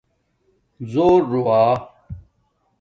[0.91, 1.65] زورُوا